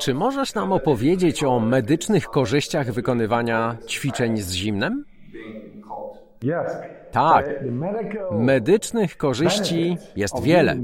Czy 0.00 0.14
możesz 0.14 0.54
nam 0.54 0.72
opowiedzieć 0.72 1.44
o 1.44 1.60
medycznych 1.60 2.26
korzyściach 2.26 2.92
wykonywania 2.92 3.76
ćwiczeń 3.86 4.36
z 4.36 4.52
zimnem? 4.52 5.04
Tak, 7.10 7.64
medycznych 8.32 9.16
korzyści 9.16 9.96
jest 10.16 10.42
wiele. 10.42 10.76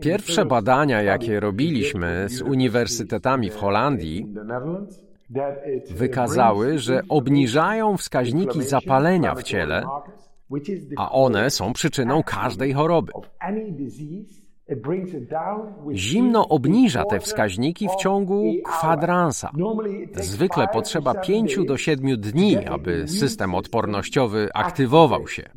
Pierwsze 0.00 0.44
badania, 0.44 1.02
jakie 1.02 1.40
robiliśmy 1.40 2.26
z 2.28 2.42
uniwersytetami 2.42 3.50
w 3.50 3.56
Holandii, 3.56 4.34
wykazały, 5.90 6.78
że 6.78 7.02
obniżają 7.08 7.96
wskaźniki 7.96 8.62
zapalenia 8.62 9.34
w 9.34 9.42
ciele, 9.42 9.82
a 10.96 11.12
one 11.12 11.50
są 11.50 11.72
przyczyną 11.72 12.22
każdej 12.22 12.72
choroby. 12.72 13.12
Zimno 15.92 16.48
obniża 16.48 17.04
te 17.04 17.20
wskaźniki 17.20 17.88
w 17.88 17.94
ciągu 17.94 18.52
kwadransa. 18.64 19.50
Zwykle 20.14 20.68
potrzeba 20.72 21.14
5 21.14 21.58
do 21.66 21.76
7 21.76 22.20
dni, 22.20 22.66
aby 22.66 23.08
system 23.08 23.54
odpornościowy 23.54 24.48
aktywował 24.54 25.28
się. 25.28 25.50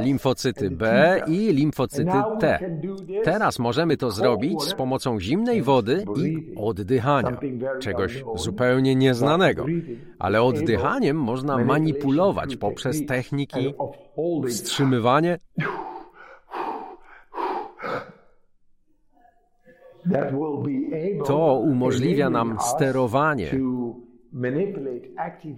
Limfocyty 0.00 0.70
B 0.70 1.20
i 1.26 1.52
limfocyty 1.52 2.22
T. 2.40 2.58
Teraz 3.24 3.58
możemy 3.58 3.96
to 3.96 4.10
zrobić 4.10 4.62
z 4.62 4.74
pomocą 4.74 5.20
zimnej 5.20 5.62
wody 5.62 6.04
i 6.16 6.54
oddychania, 6.56 7.38
czegoś 7.80 8.24
zupełnie 8.34 8.94
nieznanego. 8.94 9.64
Ale 10.18 10.42
oddychaniem 10.42 11.16
można 11.16 11.64
manipulować 11.64 12.56
poprzez 12.56 13.06
techniki 13.06 13.74
wstrzymywanie 14.48 15.38
To 21.26 21.58
umożliwia 21.58 22.30
nam 22.30 22.56
sterowanie, 22.60 23.50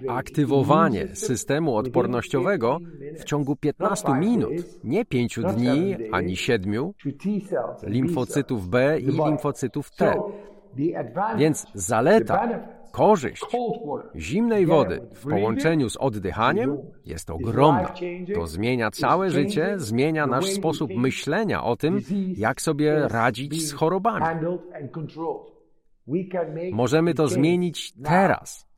aktywowanie 0.09 1.09
systemu 1.15 1.77
odpornościowego 1.77 2.79
w 3.19 3.25
ciągu 3.25 3.57
15 3.57 4.15
minut, 4.15 4.53
nie 4.85 5.05
5 5.05 5.39
dni 5.57 5.97
ani 6.13 6.37
7, 6.37 6.93
limfocytów 7.83 8.69
B 8.69 9.01
i 9.01 9.07
limfocytów 9.07 9.91
T. 9.91 10.15
Więc 11.37 11.67
zaleta 11.75 12.49
Korzyść 12.93 13.43
zimnej 14.17 14.67
wody 14.67 15.01
w 15.15 15.29
połączeniu 15.29 15.91
z 15.91 15.97
oddychaniem 15.97 16.79
jest 17.07 17.31
ogromna. 17.31 17.95
To 18.35 18.47
zmienia 18.47 18.91
całe 18.91 19.31
życie, 19.31 19.75
zmienia 19.77 20.27
nasz 20.27 20.47
sposób 20.47 20.91
myślenia 20.97 21.65
o 21.65 21.77
tym, 21.77 22.01
jak 22.37 22.61
sobie 22.61 23.09
radzić 23.09 23.69
z 23.69 23.73
chorobami. 23.73 24.27
Możemy 26.73 27.15
to 27.15 27.29
zmienić 27.29 27.93
teraz. 28.05 28.71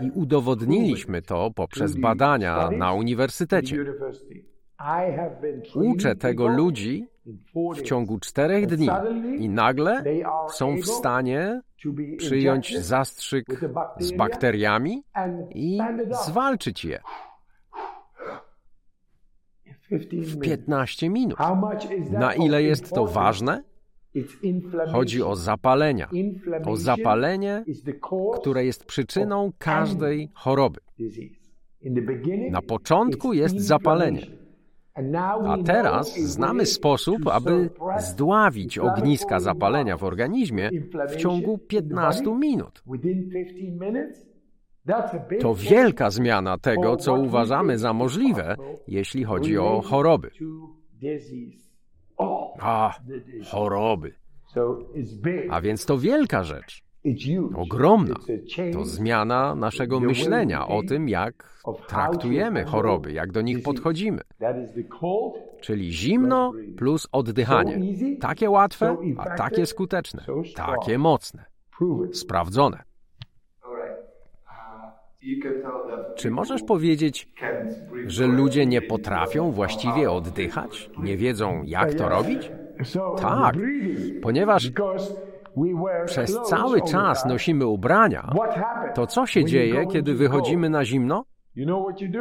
I 0.00 0.10
udowodniliśmy 0.10 1.22
to 1.22 1.50
poprzez 1.54 1.96
badania 1.96 2.70
na 2.70 2.92
uniwersytecie. 2.92 3.76
Uczę 5.74 6.16
tego 6.16 6.48
ludzi 6.48 7.06
w 7.76 7.82
ciągu 7.82 8.18
czterech 8.18 8.66
dni 8.66 8.88
i 9.38 9.48
nagle 9.48 10.04
są 10.48 10.76
w 10.76 10.86
stanie 10.86 11.60
przyjąć 12.16 12.78
zastrzyk 12.78 13.46
z 13.98 14.12
bakteriami 14.12 15.04
i 15.50 15.78
zwalczyć 16.26 16.84
je 16.84 17.00
w 20.12 20.40
15 20.40 21.10
minut. 21.10 21.38
Na 22.10 22.34
ile 22.34 22.62
jest 22.62 22.90
to 22.90 23.06
ważne? 23.06 23.62
Chodzi 24.92 25.22
o 25.22 25.36
zapalenia. 25.36 26.10
O 26.64 26.76
zapalenie, 26.76 27.64
które 28.40 28.64
jest 28.64 28.84
przyczyną 28.84 29.52
każdej 29.58 30.30
choroby. 30.34 30.80
Na 32.50 32.62
początku 32.62 33.32
jest 33.32 33.60
zapalenie. 33.60 34.43
A 34.94 35.58
teraz 35.64 36.18
znamy 36.18 36.66
sposób, 36.66 37.28
aby 37.28 37.70
zdławić 37.98 38.78
ogniska 38.78 39.40
zapalenia 39.40 39.96
w 39.96 40.04
organizmie 40.04 40.70
w 41.08 41.16
ciągu 41.16 41.58
15 41.58 42.34
minut. 42.34 42.82
To 45.40 45.54
wielka 45.54 46.10
zmiana 46.10 46.58
tego, 46.58 46.96
co 46.96 47.14
uważamy 47.14 47.78
za 47.78 47.92
możliwe, 47.92 48.56
jeśli 48.88 49.24
chodzi 49.24 49.58
o 49.58 49.80
choroby. 49.80 50.30
A, 52.58 52.94
choroby. 53.50 54.14
A 55.50 55.60
więc 55.60 55.86
to 55.86 55.98
wielka 55.98 56.44
rzecz. 56.44 56.83
Ogromna. 57.56 58.14
To 58.72 58.84
zmiana 58.84 59.54
naszego 59.54 60.00
myślenia 60.00 60.68
o 60.68 60.82
tym, 60.82 61.08
jak 61.08 61.62
traktujemy 61.88 62.64
choroby, 62.64 63.12
jak 63.12 63.32
do 63.32 63.40
nich 63.40 63.62
podchodzimy. 63.62 64.20
Czyli 65.60 65.92
zimno 65.92 66.52
plus 66.76 67.08
oddychanie. 67.12 67.80
Takie 68.20 68.50
łatwe, 68.50 68.96
a 69.18 69.36
takie 69.36 69.66
skuteczne. 69.66 70.24
Takie 70.56 70.98
mocne. 70.98 71.44
Sprawdzone. 72.12 72.82
Czy 76.16 76.30
możesz 76.30 76.62
powiedzieć, 76.62 77.28
że 78.06 78.26
ludzie 78.26 78.66
nie 78.66 78.82
potrafią 78.82 79.50
właściwie 79.50 80.10
oddychać? 80.10 80.90
Nie 80.98 81.16
wiedzą, 81.16 81.62
jak 81.64 81.94
to 81.94 82.08
robić? 82.08 82.50
Tak, 83.20 83.54
ponieważ 84.22 84.70
przez 86.06 86.38
cały 86.42 86.82
czas 86.82 87.26
nosimy 87.26 87.66
ubrania, 87.66 88.32
to 88.94 89.06
co 89.06 89.26
się 89.26 89.44
dzieje, 89.44 89.86
kiedy 89.86 90.14
wychodzimy 90.14 90.70
na 90.70 90.84
zimno? 90.84 91.24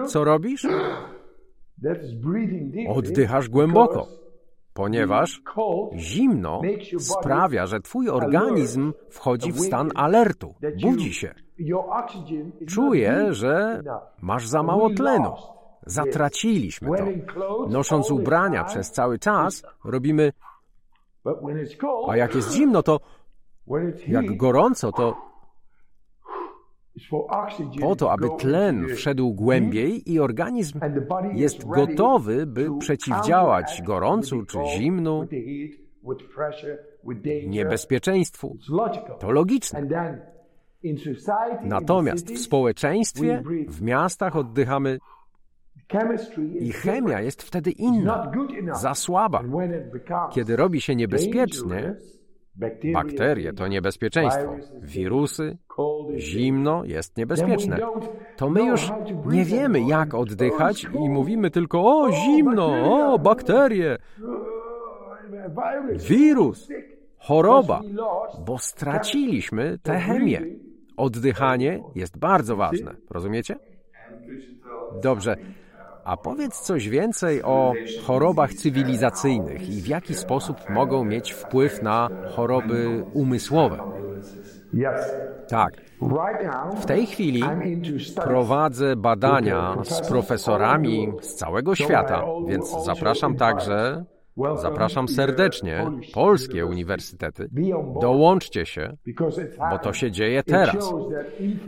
Co 0.08 0.24
robisz? 0.24 0.68
Oddychasz 2.96 3.50
głęboko, 3.50 4.08
ponieważ 4.74 5.42
zimno 5.96 6.62
sprawia, 7.00 7.66
że 7.66 7.80
twój 7.80 8.10
organizm 8.10 8.94
wchodzi 9.10 9.52
w 9.52 9.60
stan 9.60 9.90
alertu, 9.96 10.56
budzi 10.82 11.14
się. 11.14 11.34
Czuje, 12.68 13.34
że 13.34 13.84
masz 14.22 14.48
za 14.48 14.64
mało 14.64 14.90
tlenu. 14.90 15.34
Zatraciliśmy 15.86 16.90
to. 16.98 17.68
Nosząc 17.70 18.12
ubrania 18.12 18.64
przez 18.64 18.92
cały 18.92 19.20
czas, 19.20 19.64
robimy. 19.86 20.34
A 22.10 22.18
jak 22.18 22.36
jest 22.36 22.52
zimno, 22.52 22.84
to 22.84 23.00
jak 24.08 24.38
gorąco, 24.38 24.92
to 24.92 25.34
po 27.82 27.96
to, 27.96 28.12
aby 28.12 28.28
tlen 28.40 28.88
wszedł 28.88 29.34
głębiej 29.34 30.12
i 30.12 30.20
organizm 30.20 30.80
jest 31.34 31.66
gotowy, 31.66 32.46
by 32.46 32.78
przeciwdziałać 32.80 33.82
gorącu 33.86 34.46
czy 34.46 34.58
zimnu, 34.78 35.28
niebezpieczeństwu. 37.48 38.58
To 39.20 39.32
logiczne. 39.32 39.88
Natomiast 41.64 42.32
w 42.34 42.40
społeczeństwie, 42.40 43.44
w 43.68 43.82
miastach 43.82 44.36
oddychamy. 44.36 45.00
I 46.60 46.72
chemia 46.72 47.22
jest 47.22 47.44
wtedy 47.44 47.72
inna, 47.72 48.32
za 48.74 48.96
słaba. 48.96 49.44
Kiedy 50.32 50.56
robi 50.56 50.82
się 50.82 50.96
niebezpiecznie, 50.96 51.96
Bakterie 52.94 53.54
to 53.54 53.68
niebezpieczeństwo. 53.68 54.56
Wirusy, 54.82 55.58
zimno 56.18 56.84
jest 56.86 57.18
niebezpieczne. 57.18 57.78
To 58.38 58.50
my 58.50 58.64
już 58.64 58.92
nie 59.26 59.46
wiemy, 59.46 59.82
jak 59.82 60.14
oddychać 60.14 60.88
i 61.06 61.10
mówimy 61.10 61.52
tylko 61.52 62.02
o 62.02 62.12
zimno, 62.12 62.66
o 63.14 63.20
bakterie, 63.20 63.98
wirus, 66.10 66.70
choroba, 67.18 67.82
bo 68.46 68.58
straciliśmy 68.58 69.78
tę 69.84 70.00
chemię. 70.00 70.42
Oddychanie 70.98 71.84
jest 71.96 72.18
bardzo 72.18 72.56
ważne. 72.56 72.96
Rozumiecie? 73.10 73.56
Dobrze. 75.02 75.38
A 76.04 76.18
powiedz 76.18 76.60
coś 76.60 76.90
więcej 76.90 77.44
o 77.44 77.74
chorobach 78.06 78.54
cywilizacyjnych 78.54 79.70
i 79.70 79.82
w 79.82 79.88
jaki 79.88 80.16
sposób 80.16 80.70
mogą 80.70 81.06
mieć 81.06 81.34
wpływ 81.34 81.82
na 81.82 82.10
choroby 82.36 83.04
umysłowe. 83.14 83.80
Tak. 85.48 85.74
W 86.82 86.86
tej 86.86 87.06
chwili 87.06 87.44
prowadzę 88.16 88.96
badania 88.96 89.76
z 89.84 90.08
profesorami 90.08 91.14
z 91.22 91.36
całego 91.36 91.76
świata, 91.76 92.24
więc 92.48 92.76
zapraszam 92.86 93.36
także 93.36 94.06
Zapraszam 94.62 95.08
serdecznie 95.08 95.92
polskie 96.14 96.66
uniwersytety. 96.66 97.50
Dołączcie 98.02 98.66
się, 98.66 98.98
bo 99.70 99.80
to 99.80 99.94
się 99.94 100.12
dzieje 100.12 100.44
teraz. 100.44 100.94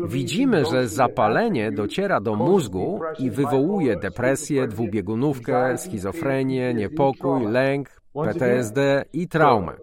Widzimy, 0.08 0.66
że 0.66 0.88
zapalenie 0.88 1.72
dociera 1.72 2.22
do 2.22 2.36
mózgu 2.36 3.00
i 3.20 3.30
wywołuje 3.32 3.96
depresję, 3.96 4.68
dwubiegunówkę, 4.68 5.78
schizofrenię, 5.78 6.74
niepokój, 6.74 7.46
lęk, 7.46 8.02
PTSD 8.14 9.06
i 9.14 9.28
traumę. 9.28 9.74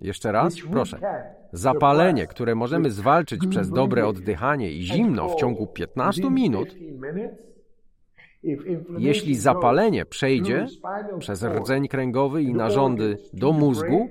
Jeszcze 0.00 0.32
raz, 0.32 0.54
proszę. 0.70 0.98
Zapalenie, 1.52 2.26
które 2.26 2.54
możemy 2.54 2.90
zwalczyć 2.90 3.46
przez 3.46 3.70
dobre 3.70 4.06
oddychanie 4.06 4.72
i 4.72 4.82
zimno 4.82 5.28
w 5.28 5.34
ciągu 5.34 5.66
15 5.66 6.30
minut, 6.30 6.74
jeśli 8.98 9.36
zapalenie 9.36 10.04
przejdzie 10.04 10.66
przez 11.18 11.42
rdzeń 11.42 11.88
kręgowy 11.88 12.42
i 12.42 12.54
narządy 12.54 13.18
do 13.32 13.52
mózgu, 13.52 14.08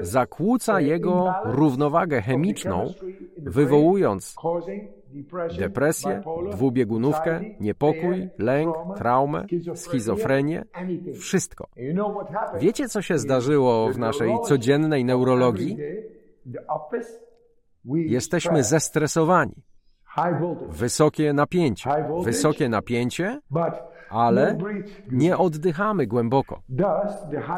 zakłóca 0.00 0.80
jego 0.80 1.34
równowagę 1.44 2.22
chemiczną, 2.22 2.94
wywołując 3.38 4.36
depresję, 5.58 6.22
dwubiegunówkę, 6.50 7.40
niepokój, 7.60 8.28
lęk, 8.38 8.76
traumę, 8.96 9.46
schizofrenię, 9.74 10.64
wszystko. 11.20 11.68
Wiecie, 12.60 12.88
co 12.88 13.02
się 13.02 13.18
zdarzyło 13.18 13.92
w 13.92 13.98
naszej 13.98 14.34
codziennej 14.44 15.04
neurologii? 15.04 15.76
Jesteśmy 17.84 18.62
zestresowani. 18.62 19.54
Wysokie 20.68 21.32
napięcie. 21.32 21.90
Wysokie 22.22 22.68
napięcie, 22.68 23.40
ale 24.10 24.58
nie 25.10 25.38
oddychamy 25.38 26.06
głęboko. 26.06 26.62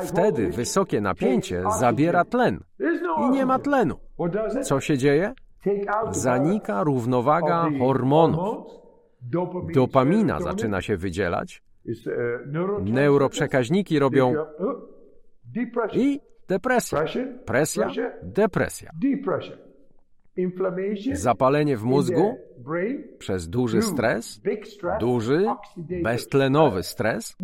Wtedy 0.06 0.48
wysokie 0.48 1.00
napięcie 1.00 1.62
zabiera 1.78 2.24
tlen 2.24 2.60
i 3.26 3.30
nie 3.30 3.46
ma 3.46 3.58
tlenu. 3.58 3.94
Co 4.62 4.80
się 4.80 4.98
dzieje? 4.98 5.32
Zanika 6.10 6.82
równowaga 6.84 7.66
hormonów. 7.78 8.66
Dopamina 9.74 10.40
zaczyna 10.40 10.80
się 10.82 10.96
wydzielać, 10.96 11.62
neuroprzekaźniki 12.84 13.98
robią 13.98 14.34
i 15.92 16.20
depresja. 16.48 17.04
Presja, 17.46 17.90
depresja. 18.22 18.90
Zapalenie 21.12 21.76
w 21.76 21.84
mózgu 21.84 22.38
przez 23.18 23.48
duży 23.48 23.82
stres, 23.82 24.40
duży, 25.00 25.46
beztlenowy 26.02 26.82
stres, 26.82 27.36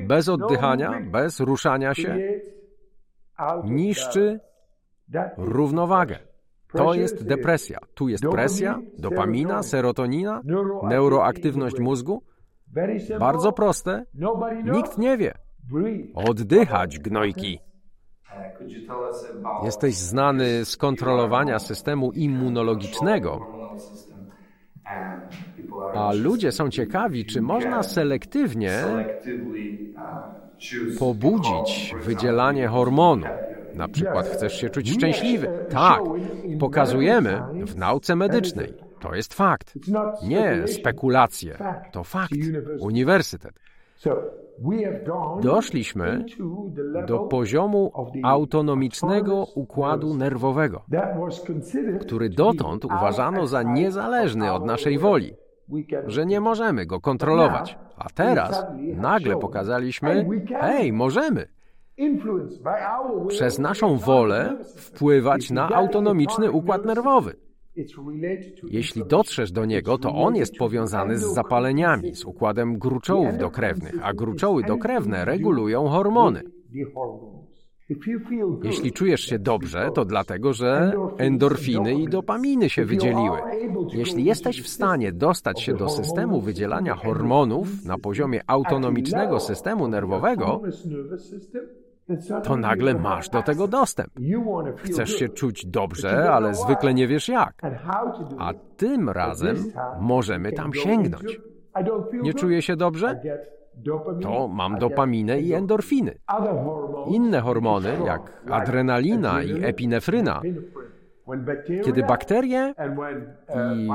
bez 0.00 0.28
oddychania, 0.28 1.00
bez 1.10 1.40
ruszania 1.40 1.94
się, 1.94 2.18
niszczy 3.64 4.40
równowagę. 5.36 6.18
To 6.72 6.94
jest 6.94 7.26
depresja. 7.26 7.78
Tu 7.94 8.08
jest 8.08 8.24
presja, 8.30 8.80
dopamina, 8.98 9.62
serotonina, 9.62 10.42
neuroaktywność 10.82 11.78
mózgu. 11.78 12.22
Bardzo 13.18 13.52
proste. 13.52 14.04
Nikt 14.64 14.98
nie 14.98 15.16
wie. 15.16 15.34
Oddychać, 16.14 16.98
gnojki. 16.98 17.58
Jesteś 19.64 19.94
znany 19.94 20.64
z 20.64 20.76
kontrolowania 20.76 21.58
systemu 21.58 22.12
immunologicznego, 22.12 23.46
a 25.94 26.12
ludzie 26.12 26.52
są 26.52 26.70
ciekawi, 26.70 27.26
czy 27.26 27.42
można 27.42 27.82
selektywnie 27.82 28.82
pobudzić 30.98 31.94
wydzielanie 32.02 32.68
hormonu. 32.68 33.26
Na 33.74 33.88
przykład 33.88 34.26
chcesz 34.28 34.60
się 34.60 34.70
czuć 34.70 34.90
szczęśliwy. 34.90 35.48
Tak, 35.70 36.00
pokazujemy 36.60 37.42
w 37.66 37.76
nauce 37.76 38.16
medycznej. 38.16 38.74
To 39.00 39.14
jest 39.14 39.34
fakt. 39.34 39.74
Nie 40.22 40.68
spekulacje. 40.68 41.58
To 41.92 42.04
fakt. 42.04 42.32
Uniwersytet. 42.80 43.60
Doszliśmy 45.42 46.24
do 47.06 47.18
poziomu 47.18 47.92
autonomicznego 48.22 49.46
układu 49.54 50.14
nerwowego, 50.14 50.82
który 52.00 52.28
dotąd 52.28 52.84
uważano 52.84 53.46
za 53.46 53.62
niezależny 53.62 54.52
od 54.52 54.64
naszej 54.64 54.98
woli, 54.98 55.34
że 56.06 56.26
nie 56.26 56.40
możemy 56.40 56.86
go 56.86 57.00
kontrolować. 57.00 57.78
A 57.96 58.10
teraz 58.10 58.66
nagle 58.96 59.36
pokazaliśmy, 59.36 60.26
hej, 60.60 60.92
możemy 60.92 61.46
przez 63.28 63.58
naszą 63.58 63.96
wolę 63.96 64.56
wpływać 64.76 65.50
na 65.50 65.68
autonomiczny 65.68 66.50
układ 66.50 66.84
nerwowy. 66.84 67.36
Jeśli 68.70 69.02
dotrzesz 69.04 69.52
do 69.52 69.64
niego, 69.64 69.98
to 69.98 70.14
on 70.14 70.36
jest 70.36 70.56
powiązany 70.56 71.18
z 71.18 71.22
zapaleniami, 71.22 72.14
z 72.14 72.24
układem 72.24 72.78
gruczołów 72.78 73.38
dokrewnych, 73.38 73.94
a 74.02 74.14
gruczoły 74.14 74.62
dokrewne 74.62 75.24
regulują 75.24 75.88
hormony. 75.88 76.42
Jeśli 78.62 78.92
czujesz 78.92 79.20
się 79.20 79.38
dobrze, 79.38 79.90
to 79.94 80.04
dlatego, 80.04 80.52
że 80.52 80.92
endorfiny 81.18 81.94
i 81.94 82.08
dopaminy 82.08 82.70
się 82.70 82.84
wydzieliły. 82.84 83.38
Jeśli 83.92 84.24
jesteś 84.24 84.62
w 84.62 84.68
stanie 84.68 85.12
dostać 85.12 85.62
się 85.62 85.74
do 85.74 85.88
systemu 85.88 86.40
wydzielania 86.40 86.94
hormonów 86.94 87.84
na 87.84 87.98
poziomie 87.98 88.40
autonomicznego 88.46 89.40
systemu 89.40 89.88
nerwowego, 89.88 90.60
to 92.42 92.56
nagle 92.56 92.94
masz 92.94 93.28
do 93.28 93.42
tego 93.42 93.68
dostęp. 93.68 94.10
Chcesz 94.76 95.10
się 95.10 95.28
czuć 95.28 95.66
dobrze, 95.66 96.32
ale 96.32 96.54
zwykle 96.54 96.94
nie 96.94 97.08
wiesz 97.08 97.28
jak. 97.28 97.62
A 98.38 98.52
tym 98.76 99.10
razem 99.10 99.56
możemy 100.00 100.52
tam 100.52 100.74
sięgnąć. 100.74 101.40
Nie 102.22 102.34
czuję 102.34 102.62
się 102.62 102.76
dobrze? 102.76 103.20
To 104.22 104.48
mam 104.48 104.78
dopaminę 104.78 105.40
i 105.40 105.52
endorfiny. 105.54 106.18
Inne 107.06 107.40
hormony, 107.40 107.96
jak 108.06 108.42
adrenalina 108.50 109.42
i 109.42 109.64
epinefryna, 109.64 110.40
kiedy 111.84 112.02
bakterie 112.02 112.74
i 113.76 113.88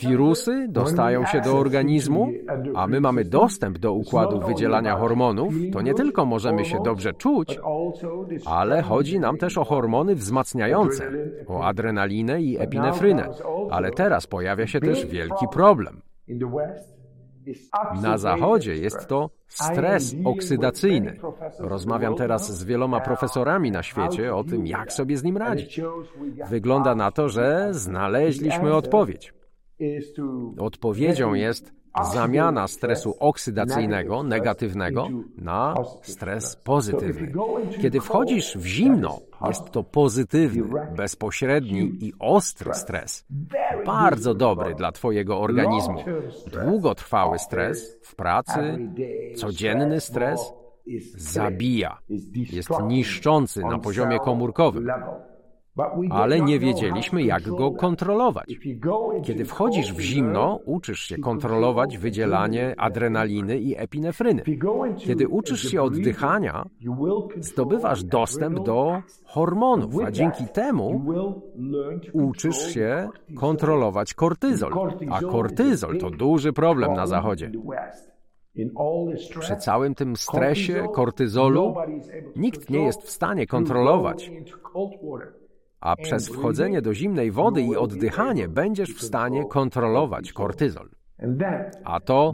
wirusy 0.00 0.66
dostają 0.68 1.26
się 1.26 1.40
do 1.40 1.58
organizmu, 1.58 2.28
a 2.76 2.86
my 2.86 3.00
mamy 3.00 3.24
dostęp 3.24 3.78
do 3.78 3.92
układu 3.92 4.40
wydzielania 4.40 4.96
hormonów, 4.96 5.54
to 5.72 5.82
nie 5.82 5.94
tylko 5.94 6.24
możemy 6.24 6.64
się 6.64 6.78
dobrze 6.84 7.12
czuć, 7.12 7.60
ale 8.46 8.82
chodzi 8.82 9.20
nam 9.20 9.36
też 9.36 9.58
o 9.58 9.64
hormony 9.64 10.14
wzmacniające, 10.14 11.10
o 11.46 11.64
adrenalinę 11.64 12.42
i 12.42 12.58
epinefrynę. 12.58 13.28
Ale 13.70 13.90
teraz 13.90 14.26
pojawia 14.26 14.66
się 14.66 14.80
też 14.80 15.06
wielki 15.06 15.46
problem. 15.52 16.02
Na 18.02 18.18
Zachodzie 18.18 18.74
jest 18.76 19.08
to 19.08 19.30
stres 19.48 20.16
oksydacyjny. 20.24 21.16
Rozmawiam 21.58 22.14
teraz 22.14 22.58
z 22.58 22.64
wieloma 22.64 23.00
profesorami 23.00 23.70
na 23.70 23.82
świecie 23.82 24.34
o 24.34 24.44
tym, 24.44 24.66
jak 24.66 24.92
sobie 24.92 25.16
z 25.16 25.24
nim 25.24 25.36
radzić. 25.36 25.80
Wygląda 26.50 26.94
na 26.94 27.10
to, 27.10 27.28
że 27.28 27.68
znaleźliśmy 27.70 28.74
odpowiedź. 28.74 29.34
Odpowiedzią 30.58 31.34
jest 31.34 31.72
zamiana 32.04 32.68
stresu 32.68 33.16
oksydacyjnego, 33.20 34.22
negatywnego, 34.22 35.08
na 35.38 35.74
stres 36.02 36.56
pozytywny. 36.56 37.32
Kiedy 37.82 38.00
wchodzisz 38.00 38.56
w 38.56 38.66
zimno, 38.66 39.18
jest 39.46 39.70
to 39.70 39.82
pozytywny, 39.82 40.62
bezpośredni 40.96 41.92
i 42.00 42.12
ostry 42.18 42.74
stres. 42.74 43.26
Bardzo 43.86 44.34
dobry 44.34 44.74
dla 44.74 44.92
Twojego 44.92 45.40
organizmu. 45.40 46.04
Długotrwały 46.64 47.38
stres 47.38 47.98
w 48.02 48.14
pracy, 48.14 48.78
codzienny 49.36 50.00
stres 50.00 50.52
zabija. 51.16 51.98
Jest 52.52 52.70
niszczący 52.86 53.60
na 53.60 53.78
poziomie 53.78 54.18
komórkowym 54.18 54.88
ale 56.10 56.40
nie 56.40 56.58
wiedzieliśmy, 56.58 57.22
jak 57.22 57.42
go 57.42 57.70
kontrolować. 57.70 58.46
Kiedy 59.24 59.44
wchodzisz 59.44 59.92
w 59.92 60.00
zimno, 60.00 60.60
uczysz 60.64 61.00
się 61.00 61.18
kontrolować 61.18 61.98
wydzielanie 61.98 62.74
adrenaliny 62.78 63.58
i 63.58 63.76
epinefryny. 63.76 64.42
Kiedy 64.96 65.28
uczysz 65.28 65.62
się 65.62 65.82
oddychania, 65.82 66.64
zdobywasz 67.40 68.04
dostęp 68.04 68.64
do 68.64 69.02
hormonów, 69.24 69.94
a 70.04 70.10
dzięki 70.10 70.44
temu 70.48 71.04
uczysz 72.12 72.74
się 72.74 73.08
kontrolować 73.36 74.14
kortyzol. 74.14 74.72
A 75.10 75.20
kortyzol 75.20 75.98
to 75.98 76.10
duży 76.10 76.52
problem 76.52 76.92
na 76.92 77.06
Zachodzie. 77.06 77.50
Przy 79.40 79.56
całym 79.56 79.94
tym 79.94 80.16
stresie, 80.16 80.86
kortyzolu, 80.94 81.74
nikt 82.36 82.70
nie 82.70 82.84
jest 82.84 83.02
w 83.02 83.10
stanie 83.10 83.46
kontrolować 83.46 84.30
a 85.86 85.96
przez 85.96 86.28
wchodzenie 86.28 86.82
do 86.82 86.94
zimnej 86.94 87.30
wody 87.30 87.62
i 87.62 87.76
oddychanie 87.76 88.48
będziesz 88.48 88.94
w 88.94 89.02
stanie 89.02 89.44
kontrolować 89.44 90.32
kortyzol. 90.32 90.88
A 91.84 92.00
to 92.00 92.32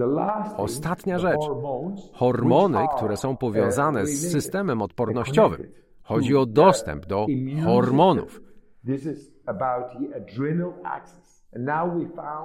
ostatnia 0.56 1.18
rzecz. 1.18 1.40
Hormony, 2.12 2.78
które 2.96 3.16
są 3.16 3.36
powiązane 3.36 4.06
z 4.06 4.32
systemem 4.32 4.82
odpornościowym. 4.82 5.62
Chodzi 6.02 6.36
o 6.36 6.46
dostęp 6.46 7.06
do 7.06 7.26
hormonów. 7.64 8.40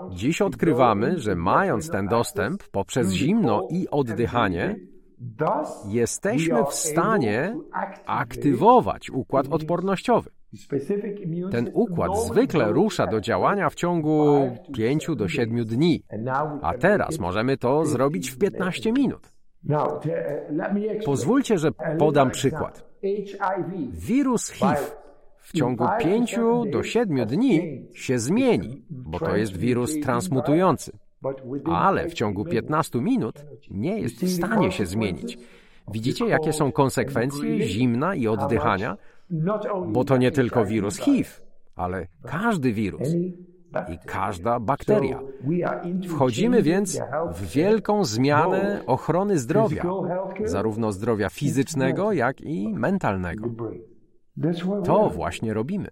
Dziś 0.10 0.42
odkrywamy, 0.42 1.20
że 1.20 1.36
mając 1.36 1.90
ten 1.90 2.08
dostęp 2.08 2.64
poprzez 2.72 3.12
zimno 3.12 3.68
i 3.70 3.90
oddychanie, 3.90 4.76
jesteśmy 5.88 6.64
w 6.64 6.74
stanie 6.74 7.56
aktywować 8.06 9.10
układ 9.10 9.48
odpornościowy. 9.48 10.37
Ten 11.52 11.70
układ 11.74 12.20
zwykle 12.20 12.72
rusza 12.72 13.08
do 13.08 13.22
działania 13.22 13.70
w 13.70 13.76
ciągu 13.76 14.50
5 14.74 15.08
do 15.16 15.28
7 15.28 15.66
dni, 15.66 16.04
a 16.62 16.74
teraz 16.74 17.20
możemy 17.20 17.58
to 17.58 17.86
zrobić 17.86 18.32
w 18.32 18.38
15 18.38 18.92
minut. 18.92 19.32
Pozwólcie, 21.06 21.58
że 21.58 21.72
podam 22.00 22.32
przykład. 22.32 22.88
Wirus 23.92 24.50
HIV 24.50 24.78
w 25.38 25.54
ciągu 25.58 25.86
5 26.00 26.40
do 26.72 26.84
7 26.84 27.26
dni 27.26 27.86
się 27.94 28.20
zmieni, 28.20 28.86
bo 28.90 29.20
to 29.20 29.38
jest 29.38 29.58
wirus 29.58 30.00
transmutujący. 30.00 30.92
Ale 31.66 32.10
w 32.10 32.14
ciągu 32.14 32.46
15 32.46 33.02
minut 33.02 33.46
nie 33.72 34.00
jest 34.00 34.16
w 34.16 34.32
stanie 34.32 34.72
się 34.72 34.86
zmienić. 34.86 35.38
Widzicie, 35.92 36.26
jakie 36.28 36.54
są 36.54 36.72
konsekwencje 36.72 37.62
zimna 37.62 38.16
i 38.16 38.28
oddychania? 38.28 38.98
Bo 39.88 40.04
to 40.04 40.18
nie 40.18 40.32
tylko 40.32 40.66
wirus 40.66 40.98
HIV, 40.98 41.30
ale 41.76 42.08
każdy 42.26 42.74
wirus 42.74 43.14
i 43.90 43.98
każda 44.06 44.60
bakteria. 44.60 45.20
Wchodzimy 46.08 46.62
więc 46.62 47.02
w 47.34 47.46
wielką 47.46 48.06
zmianę 48.06 48.82
ochrony 48.86 49.40
zdrowia, 49.40 49.86
zarówno 50.46 50.92
zdrowia 50.92 51.30
fizycznego, 51.30 52.14
jak 52.14 52.42
i 52.42 52.74
mentalnego. 52.74 53.50
To 54.86 55.10
właśnie 55.10 55.54
robimy. 55.54 55.88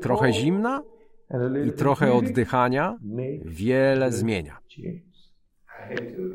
Trochę 0.00 0.32
zimna 0.32 0.82
i 1.66 1.72
trochę 1.72 2.12
oddychania 2.12 2.98
wiele 3.44 4.12
zmienia. 4.12 4.58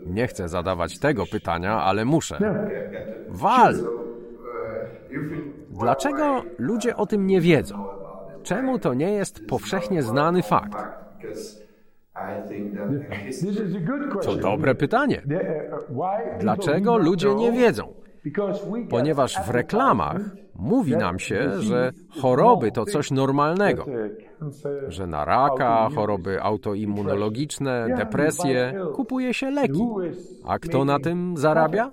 Nie 0.05 0.27
chcę 0.27 0.50
zadawać 0.50 1.00
tego 1.00 1.25
pytania, 1.25 1.81
ale 1.81 2.05
muszę. 2.05 2.55
Wal! 3.29 3.75
Dlaczego 5.79 6.43
ludzie 6.57 6.95
o 6.95 7.05
tym 7.05 7.27
nie 7.27 7.41
wiedzą? 7.41 7.86
Czemu 8.43 8.79
to 8.79 8.93
nie 8.93 9.12
jest 9.12 9.45
powszechnie 9.48 10.03
znany 10.03 10.43
fakt? 10.43 10.77
To 14.21 14.36
dobre 14.36 14.75
pytanie. 14.75 15.21
Dlaczego 16.39 16.98
ludzie 16.98 17.36
nie 17.36 17.51
wiedzą? 17.51 17.93
Ponieważ 18.89 19.38
w 19.48 19.50
reklamach 19.50 20.21
mówi 20.55 20.98
nam 20.98 21.19
się, 21.19 21.51
że 21.62 21.91
choroby 22.21 22.71
to 22.71 22.86
coś 22.86 23.12
normalnego, 23.12 23.86
że 24.88 25.07
na 25.07 25.25
raka, 25.25 25.89
choroby 25.95 26.41
autoimmunologiczne, 26.41 27.88
depresje 27.98 28.74
kupuje 28.95 29.33
się 29.33 29.51
leki. 29.51 29.88
A 30.45 30.59
kto 30.59 30.86
na 30.86 31.00
tym 31.00 31.38
zarabia? 31.38 31.91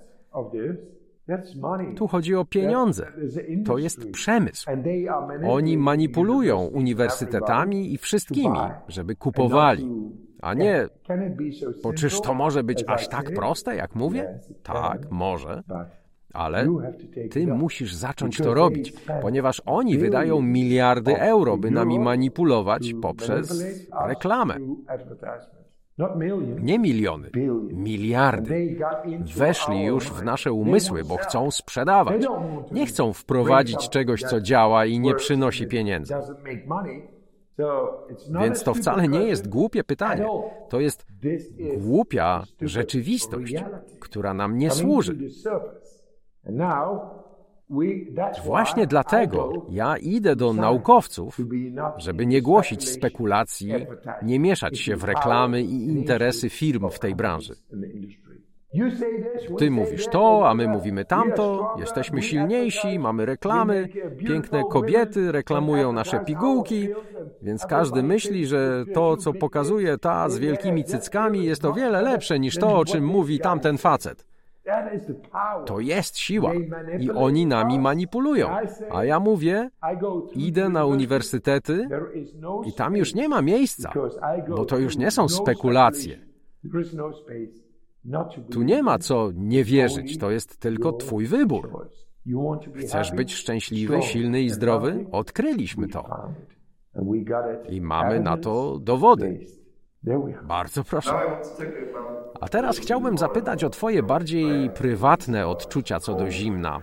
Tu 1.97 2.09
chodzi 2.09 2.35
o 2.35 2.45
pieniądze. 2.45 3.06
To 3.64 3.78
jest 3.78 4.11
przemysł. 4.11 4.71
Oni 5.49 5.78
manipulują 5.78 6.61
uniwersytetami 6.61 7.92
i 7.92 7.99
wszystkimi, 7.99 8.59
żeby 8.88 9.16
kupowali. 9.16 9.88
A 10.42 10.54
nie, 10.54 10.88
bo 11.83 11.92
czyż 11.92 12.21
to 12.21 12.35
może 12.35 12.64
być 12.64 12.85
aż 12.87 13.09
tak 13.09 13.35
proste, 13.35 13.76
jak 13.76 13.95
mówię? 13.95 14.40
Tak, 14.62 15.11
może. 15.11 15.62
Ale 16.33 16.66
ty 17.30 17.47
musisz 17.47 17.95
zacząć 17.95 18.38
to 18.38 18.54
robić, 18.54 18.92
ponieważ 19.23 19.62
oni 19.66 19.99
wydają 19.99 20.42
miliardy 20.42 21.21
euro, 21.21 21.56
by 21.56 21.71
nami 21.71 21.99
manipulować 21.99 22.95
poprzez 23.02 23.64
reklamę. 24.06 24.56
Nie 26.62 26.79
miliony, 26.79 27.31
miliardy. 27.73 28.79
Weszli 29.37 29.85
już 29.85 30.11
w 30.11 30.25
nasze 30.25 30.53
umysły, 30.53 31.05
bo 31.05 31.17
chcą 31.17 31.50
sprzedawać. 31.50 32.26
Nie 32.73 32.87
chcą 32.87 33.12
wprowadzić 33.12 33.88
czegoś, 33.88 34.23
co 34.23 34.41
działa 34.41 34.87
i 34.87 35.00
nie 35.00 35.15
przynosi 35.15 35.67
pieniędzy. 35.67 36.15
Więc 38.41 38.62
to 38.62 38.75
wcale 38.75 39.09
nie 39.09 39.23
jest 39.23 39.49
głupie 39.49 39.85
pytanie. 39.85 40.26
To 40.69 40.81
jest 40.81 41.07
głupia 41.76 42.45
rzeczywistość, 42.61 43.55
która 44.00 44.35
nam 44.35 44.59
nie 44.59 44.71
służy. 44.71 45.17
Właśnie 48.44 48.87
dlatego 48.87 49.66
ja 49.70 49.96
idę 49.96 50.37
do 50.37 50.52
naukowców, 50.52 51.38
żeby 51.96 52.26
nie 52.26 52.42
głosić 52.42 52.88
spekulacji, 52.88 53.73
nie 54.23 54.38
mieszać 54.40 54.78
się 54.78 54.96
w 54.96 55.04
reklamy 55.04 55.62
i 55.62 55.87
interesy 55.87 56.50
firm 56.50 56.90
w 56.90 56.99
tej 56.99 57.14
branży. 57.14 57.54
Ty 59.58 59.70
mówisz 59.70 60.06
to, 60.06 60.49
a 60.49 60.54
my 60.54 60.68
mówimy 60.68 61.04
tamto, 61.04 61.75
jesteśmy 61.78 62.23
silniejsi, 62.23 62.99
mamy 62.99 63.26
reklamy, 63.26 63.88
piękne 64.18 64.62
kobiety 64.70 65.32
reklamują 65.32 65.92
nasze 65.92 66.20
pigułki, 66.20 66.88
więc 67.42 67.66
każdy 67.66 68.02
myśli, 68.02 68.46
że 68.46 68.85
to, 68.94 69.16
co 69.16 69.32
pokazuje 69.32 69.99
ta 69.99 70.28
z 70.28 70.38
wielkimi 70.38 70.85
cyckami, 70.85 71.44
jest 71.44 71.64
o 71.64 71.73
wiele 71.73 72.02
lepsze 72.02 72.38
niż 72.38 72.56
to, 72.56 72.78
o 72.78 72.85
czym 72.85 73.04
mówi 73.04 73.38
tamten 73.38 73.78
facet. 73.78 74.25
To 75.66 75.81
jest 75.81 76.19
siła 76.19 76.52
i 76.99 77.11
oni 77.11 77.47
nami 77.47 77.78
manipulują. 77.78 78.49
A 78.90 79.05
ja 79.05 79.21
mówię, 79.21 79.71
idę 80.35 80.69
na 80.69 80.87
uniwersytety 80.87 81.88
i 82.66 82.73
tam 82.73 82.97
już 82.97 83.14
nie 83.14 83.28
ma 83.28 83.43
miejsca, 83.43 83.93
bo 84.49 84.64
to 84.64 84.78
już 84.78 84.97
nie 84.97 85.11
są 85.11 85.28
spekulacje. 85.28 86.19
Tu 88.50 88.62
nie 88.62 88.83
ma 88.83 88.99
co 88.99 89.31
nie 89.35 89.64
wierzyć, 89.64 90.19
to 90.19 90.31
jest 90.31 90.59
tylko 90.59 90.93
Twój 90.93 91.26
wybór. 91.26 91.88
Chcesz 92.76 93.12
być 93.12 93.35
szczęśliwy, 93.35 94.02
silny 94.02 94.43
i 94.43 94.50
zdrowy? 94.50 95.07
Odkryliśmy 95.12 95.88
to. 95.88 96.28
I 97.69 97.81
mamy 97.81 98.21
na 98.21 98.37
to 98.37 98.78
dowody. 98.78 99.40
Bardzo 100.43 100.85
proszę. 100.85 101.12
A 102.41 102.49
teraz 102.49 102.79
chciałbym 102.79 103.19
zapytać 103.19 103.65
o 103.65 103.71
Twoje 103.71 104.03
bardziej 104.03 104.71
prywatne 104.71 105.47
odczucia 105.47 106.00
co 106.00 106.15
do 106.15 106.31
zimna. 106.31 106.83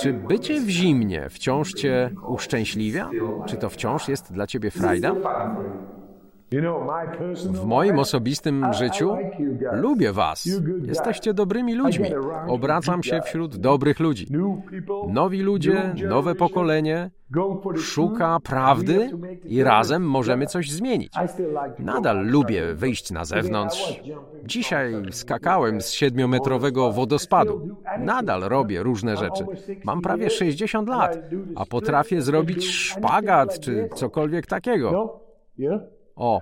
Czy 0.00 0.12
bycie 0.12 0.60
w 0.60 0.68
zimnie 0.68 1.28
wciąż 1.30 1.72
Cię 1.72 2.10
uszczęśliwia? 2.26 3.10
Czy 3.46 3.56
to 3.56 3.70
wciąż 3.70 4.08
jest 4.08 4.32
dla 4.32 4.46
Ciebie 4.46 4.70
frajda? 4.70 5.12
W 7.52 7.64
moim 7.64 7.98
osobistym 7.98 8.72
życiu 8.72 9.16
lubię 9.72 10.12
Was. 10.12 10.48
Jesteście 10.82 11.34
dobrymi 11.34 11.74
ludźmi. 11.74 12.08
Obracam 12.48 13.02
się 13.02 13.20
wśród 13.24 13.56
dobrych 13.56 14.00
ludzi. 14.00 14.26
Nowi 15.08 15.42
ludzie, 15.42 15.94
nowe 16.08 16.34
pokolenie 16.34 17.10
szuka 17.76 18.40
prawdy 18.40 19.10
i 19.44 19.62
razem 19.62 20.02
możemy 20.02 20.46
coś 20.46 20.70
zmienić. 20.70 21.12
Nadal 21.78 22.26
lubię 22.26 22.74
wyjść 22.74 23.10
na 23.10 23.24
zewnątrz. 23.24 24.00
Dzisiaj 24.44 24.94
skakałem 25.10 25.80
z 25.80 25.90
siedmiometrowego 25.90 26.92
wodospadu. 26.92 27.76
Nadal 27.98 28.40
robię 28.40 28.82
różne 28.82 29.16
rzeczy. 29.16 29.46
Mam 29.84 30.00
prawie 30.00 30.30
60 30.30 30.88
lat, 30.88 31.18
a 31.56 31.66
potrafię 31.66 32.22
zrobić 32.22 32.66
szpagat 32.66 33.60
czy 33.60 33.88
cokolwiek 33.94 34.46
takiego. 34.46 35.20
O, 36.16 36.40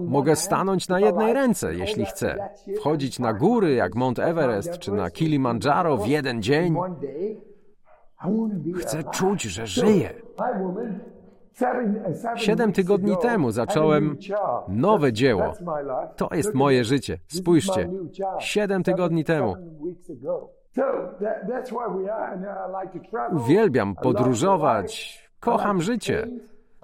mogę 0.00 0.36
stanąć 0.36 0.88
na 0.88 1.00
jednej 1.00 1.32
ręce, 1.32 1.74
jeśli 1.74 2.04
chcę. 2.04 2.48
Wchodzić 2.76 3.18
na 3.18 3.32
góry 3.32 3.74
jak 3.74 3.94
Mount 3.94 4.18
Everest 4.18 4.78
czy 4.78 4.92
na 4.92 5.10
Kilimandżaro 5.10 5.96
w 5.96 6.06
jeden 6.06 6.42
dzień. 6.42 6.76
Chcę 8.76 9.04
czuć, 9.04 9.42
że 9.42 9.66
żyję. 9.66 10.14
Siedem 12.36 12.72
tygodni 12.72 13.16
temu 13.16 13.50
zacząłem 13.50 14.16
nowe 14.68 15.12
dzieło. 15.12 15.52
To 16.16 16.28
jest 16.32 16.54
moje 16.54 16.84
życie. 16.84 17.18
Spójrzcie. 17.26 17.88
Siedem 18.38 18.82
tygodni 18.82 19.24
temu. 19.24 19.56
Uwielbiam 23.32 23.94
podróżować. 23.94 25.22
Kocham 25.40 25.82
życie. 25.82 26.26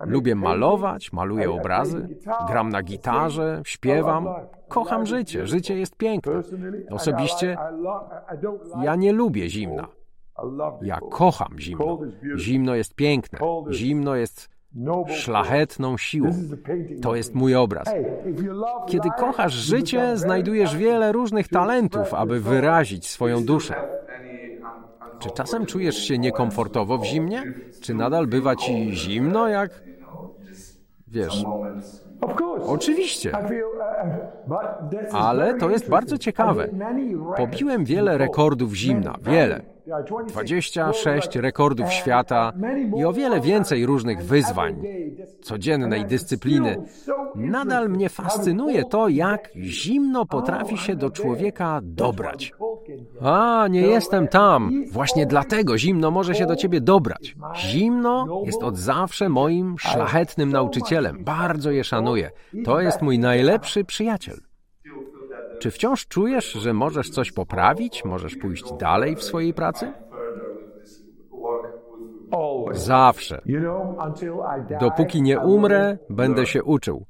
Lubię 0.00 0.34
malować, 0.34 1.12
maluję 1.12 1.50
obrazy, 1.50 2.08
gram 2.48 2.68
na 2.68 2.82
gitarze, 2.82 3.62
śpiewam. 3.64 4.28
Kocham 4.68 5.06
życie. 5.06 5.46
Życie 5.46 5.78
jest 5.78 5.96
piękne. 5.96 6.32
Osobiście 6.90 7.56
ja 8.82 8.96
nie 8.96 9.12
lubię 9.12 9.48
zimna. 9.48 9.88
Ja 10.82 10.98
kocham 11.10 11.58
zimno. 11.58 11.98
Zimno 12.36 12.74
jest 12.74 12.94
piękne. 12.94 13.38
Zimno 13.70 14.14
jest 14.14 14.54
szlachetną 15.08 15.96
siłą. 15.98 16.30
To 17.02 17.14
jest 17.14 17.34
mój 17.34 17.54
obraz. 17.54 17.88
Kiedy 18.86 19.08
kochasz 19.18 19.52
życie, 19.52 20.16
znajdujesz 20.16 20.76
wiele 20.76 21.12
różnych 21.12 21.48
talentów, 21.48 22.14
aby 22.14 22.40
wyrazić 22.40 23.08
swoją 23.08 23.44
duszę. 23.44 23.74
Czy 25.18 25.30
czasem 25.30 25.66
czujesz 25.66 25.96
się 25.96 26.18
niekomfortowo 26.18 26.98
w 26.98 27.04
zimnie? 27.04 27.54
Czy 27.82 27.94
nadal 27.94 28.26
bywa 28.26 28.56
ci 28.56 28.96
zimno, 28.96 29.48
jak... 29.48 29.82
Wiesz... 31.08 31.44
Oczywiście. 32.66 33.32
Ale 35.12 35.54
to 35.54 35.70
jest 35.70 35.88
bardzo 35.88 36.18
ciekawe. 36.18 36.68
Pobiłem 37.36 37.84
wiele 37.84 38.18
rekordów 38.18 38.74
zimna, 38.74 39.16
wiele. 39.22 39.74
26 40.28 41.36
rekordów 41.36 41.92
świata 41.92 42.52
i 42.96 43.04
o 43.04 43.12
wiele 43.12 43.40
więcej 43.40 43.86
różnych 43.86 44.22
wyzwań, 44.22 44.82
codziennej 45.42 46.04
dyscypliny. 46.04 46.76
Nadal 47.34 47.88
mnie 47.88 48.08
fascynuje 48.08 48.84
to, 48.84 49.08
jak 49.08 49.50
zimno 49.56 50.26
potrafi 50.26 50.78
się 50.78 50.96
do 50.96 51.10
człowieka 51.10 51.80
dobrać. 51.82 52.52
A, 53.20 53.68
nie 53.70 53.80
jestem 53.80 54.28
tam. 54.28 54.84
Właśnie 54.90 55.26
dlatego 55.26 55.78
zimno 55.78 56.10
może 56.10 56.34
się 56.34 56.46
do 56.46 56.56
ciebie 56.56 56.80
dobrać. 56.80 57.36
Zimno 57.56 58.42
jest 58.46 58.62
od 58.62 58.76
zawsze 58.76 59.28
moim 59.28 59.78
szlachetnym 59.78 60.52
nauczycielem. 60.52 61.24
Bardzo 61.24 61.70
je 61.70 61.84
szanuję. 61.84 62.30
To 62.64 62.80
jest 62.80 63.02
mój 63.02 63.18
najlepszy 63.18 63.84
przyjaciel. 63.84 64.36
Czy 65.58 65.70
wciąż 65.70 66.06
czujesz, 66.06 66.52
że 66.52 66.72
możesz 66.72 67.10
coś 67.10 67.32
poprawić? 67.32 68.04
Możesz 68.04 68.36
pójść 68.36 68.72
dalej 68.72 69.16
w 69.16 69.22
swojej 69.22 69.54
pracy? 69.54 69.92
Zawsze. 72.72 73.42
Dopóki 74.80 75.22
nie 75.22 75.40
umrę, 75.40 75.98
będę 76.10 76.46
się 76.46 76.64
uczył. 76.64 77.06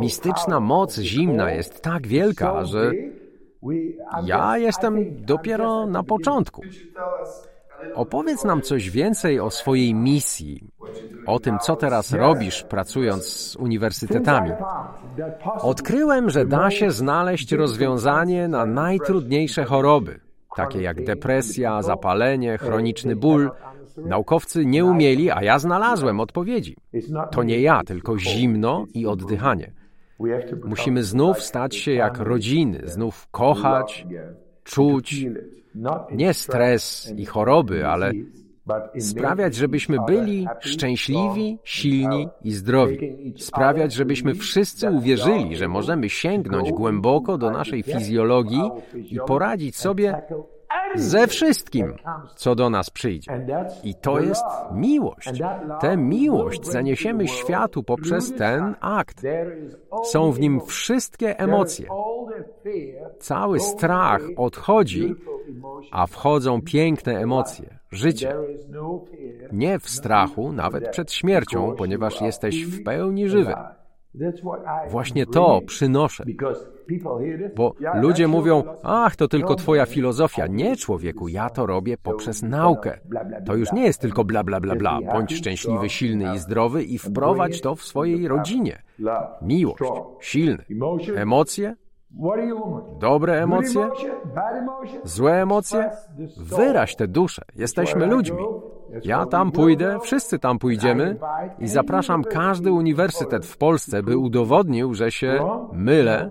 Mistyczna 0.00 0.60
moc 0.60 0.98
zimna 0.98 1.52
jest 1.52 1.82
tak 1.82 2.06
wielka, 2.06 2.64
że 2.64 2.90
ja 4.24 4.58
jestem 4.58 5.24
dopiero 5.24 5.86
na 5.86 6.02
początku. 6.02 6.62
Opowiedz 7.94 8.44
nam 8.44 8.62
coś 8.62 8.90
więcej 8.90 9.40
o 9.40 9.50
swojej 9.50 9.94
misji, 9.94 10.64
o 11.26 11.38
tym, 11.38 11.58
co 11.58 11.76
teraz 11.76 12.12
robisz, 12.12 12.62
pracując 12.62 13.24
z 13.24 13.56
uniwersytetami. 13.56 14.50
Odkryłem, 15.60 16.30
że 16.30 16.46
da 16.46 16.70
się 16.70 16.90
znaleźć 16.90 17.52
rozwiązanie 17.52 18.48
na 18.48 18.66
najtrudniejsze 18.66 19.64
choroby, 19.64 20.20
takie 20.56 20.82
jak 20.82 21.04
depresja, 21.04 21.82
zapalenie, 21.82 22.58
chroniczny 22.58 23.16
ból. 23.16 23.50
Naukowcy 23.96 24.66
nie 24.66 24.84
umieli, 24.84 25.30
a 25.30 25.42
ja 25.42 25.58
znalazłem 25.58 26.20
odpowiedzi. 26.20 26.76
To 27.30 27.42
nie 27.42 27.60
ja, 27.60 27.84
tylko 27.84 28.18
zimno 28.18 28.86
i 28.94 29.06
oddychanie. 29.06 29.72
Musimy 30.64 31.02
znów 31.02 31.42
stać 31.42 31.76
się 31.76 31.92
jak 31.92 32.18
rodziny, 32.18 32.80
znów 32.84 33.28
kochać, 33.30 34.06
czuć, 34.64 35.26
nie 36.12 36.34
stres 36.34 37.12
i 37.16 37.26
choroby, 37.26 37.86
ale 37.86 38.12
sprawiać, 38.98 39.54
żebyśmy 39.54 39.96
byli 40.06 40.46
szczęśliwi, 40.60 41.58
silni 41.64 42.28
i 42.42 42.52
zdrowi. 42.52 43.34
Sprawiać, 43.36 43.92
żebyśmy 43.92 44.34
wszyscy 44.34 44.90
uwierzyli, 44.90 45.56
że 45.56 45.68
możemy 45.68 46.08
sięgnąć 46.08 46.72
głęboko 46.72 47.38
do 47.38 47.50
naszej 47.50 47.82
fizjologii 47.82 48.70
i 48.94 49.18
poradzić 49.26 49.76
sobie 49.76 50.22
ze 50.94 51.26
wszystkim, 51.26 51.94
co 52.36 52.54
do 52.54 52.70
nas 52.70 52.90
przyjdzie. 52.90 53.46
I 53.84 53.94
to 53.94 54.20
jest 54.20 54.44
miłość. 54.72 55.32
Tę 55.80 55.96
miłość 55.96 56.66
zaniesiemy 56.66 57.28
światu 57.28 57.82
poprzez 57.82 58.34
ten 58.34 58.74
akt. 58.80 59.22
Są 60.04 60.32
w 60.32 60.40
nim 60.40 60.60
wszystkie 60.60 61.38
emocje. 61.38 61.88
Cały 63.18 63.60
strach 63.60 64.20
odchodzi, 64.36 65.14
a 65.90 66.06
wchodzą 66.06 66.62
piękne 66.62 67.18
emocje, 67.18 67.78
życie. 67.90 68.36
Nie 69.52 69.78
w 69.78 69.90
strachu, 69.90 70.52
nawet 70.52 70.90
przed 70.90 71.12
śmiercią, 71.12 71.74
ponieważ 71.76 72.20
jesteś 72.20 72.64
w 72.64 72.84
pełni 72.84 73.28
żywy. 73.28 73.54
Właśnie 74.90 75.26
to 75.26 75.60
przynoszę. 75.66 76.24
Bo 77.56 77.74
ludzie 77.94 78.28
mówią, 78.28 78.64
ach, 78.82 79.16
to 79.16 79.28
tylko 79.28 79.54
twoja 79.54 79.86
filozofia. 79.86 80.46
Nie, 80.46 80.76
człowieku, 80.76 81.28
ja 81.28 81.50
to 81.50 81.66
robię 81.66 81.96
poprzez 81.98 82.42
naukę. 82.42 82.98
To 83.46 83.54
już 83.54 83.72
nie 83.72 83.84
jest 83.84 84.00
tylko 84.00 84.24
bla, 84.24 84.44
bla, 84.44 84.60
bla, 84.60 84.76
bla. 84.76 84.98
Bądź 85.12 85.34
szczęśliwy, 85.34 85.88
silny 85.88 86.34
i 86.34 86.38
zdrowy 86.38 86.84
i 86.84 86.98
wprowadź 86.98 87.60
to 87.60 87.74
w 87.74 87.82
swojej 87.82 88.28
rodzinie. 88.28 88.82
Miłość, 89.42 89.82
silny, 90.20 90.64
emocje, 91.16 91.76
Dobre 93.00 93.42
emocje, 93.42 93.90
złe 95.04 95.42
emocje, 95.42 95.90
wyraź 96.36 96.96
te 96.96 97.08
dusze. 97.08 97.42
Jesteśmy 97.56 98.06
ludźmi. 98.06 98.42
Ja 99.04 99.26
tam 99.26 99.52
pójdę, 99.52 99.98
wszyscy 100.02 100.38
tam 100.38 100.58
pójdziemy 100.58 101.16
i 101.58 101.68
zapraszam 101.68 102.24
każdy 102.24 102.72
uniwersytet 102.72 103.46
w 103.46 103.56
Polsce, 103.56 104.02
by 104.02 104.18
udowodnił, 104.18 104.94
że 104.94 105.10
się 105.10 105.38
mylę. 105.72 106.30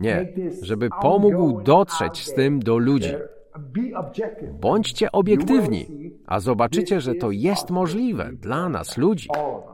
Nie, 0.00 0.32
żeby 0.62 0.88
pomógł 1.02 1.62
dotrzeć 1.62 2.26
z 2.26 2.34
tym 2.34 2.60
do 2.60 2.78
ludzi. 2.78 3.14
Bądźcie 4.60 5.12
obiektywni, 5.12 5.86
a 6.26 6.40
zobaczycie, 6.40 7.00
że 7.00 7.14
to 7.14 7.30
jest 7.30 7.70
możliwe 7.70 8.30
dla 8.32 8.68
nas, 8.68 8.96
ludzi, 8.96 9.28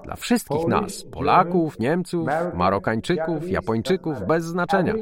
dla 0.04 0.16
wszystkich 0.16 0.66
nas, 0.66 1.04
Polaków, 1.04 1.78
Niemców, 1.78 2.28
Marokańczyków, 2.54 3.50
Japończyków, 3.50 4.26
bez 4.26 4.44
znaczenia. 4.44 4.94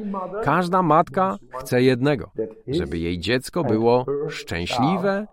Każda 0.43 0.83
matka 0.83 1.37
chce 1.51 1.83
jednego, 1.83 2.31
żeby 2.69 2.99
jej 2.99 3.19
dziecko 3.19 3.65
było 3.65 4.07
szczęśliwe, 4.29 5.27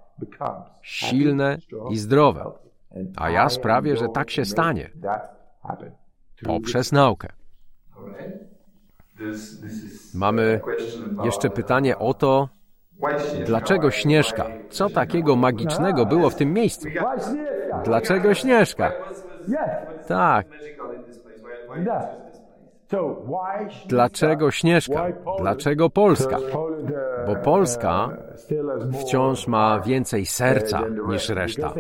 silne 0.82 1.58
i 1.90 1.98
zdrowe. 1.98 2.52
A 3.16 3.30
ja 3.30 3.50
sprawię, 3.50 3.98
że 3.98 4.10
tak 4.10 4.30
się 4.30 4.46
stanie 4.46 4.90
poprzez 6.44 6.92
naukę. 6.92 7.28
Mamy 10.14 10.62
jeszcze 11.24 11.50
pytanie 11.50 11.98
o 11.98 12.14
to, 12.14 12.50
Dlaczego 13.46 13.92
Śnieżka? 13.92 14.46
Co 14.70 14.90
takiego 14.90 15.36
magicznego 15.36 16.06
było 16.06 16.30
w 16.30 16.36
tym 16.36 16.54
miejscu? 16.54 16.88
Dlaczego 17.84 18.34
Śnieżka? 18.34 18.92
Tak. 20.08 20.48
Dlaczego 23.88 24.52
Śnieżka? 24.52 25.08
Dlaczego 25.40 25.90
Polska? 25.90 26.38
Bo 27.28 27.36
Polska 27.36 28.10
wciąż 29.02 29.48
ma 29.48 29.80
więcej 29.80 30.26
serca 30.26 30.82
niż 31.10 31.30
reszta. 31.30 31.74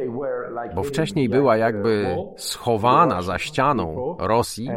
Bo 0.75 0.83
wcześniej 0.83 1.29
była 1.29 1.57
jakby 1.57 2.15
schowana 2.37 3.21
za 3.21 3.37
ścianą 3.37 4.15
Rosji, 4.19 4.69